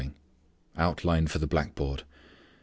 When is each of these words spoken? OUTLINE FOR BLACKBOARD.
OUTLINE 0.77 1.27
FOR 1.27 1.37
BLACKBOARD. 1.45 2.05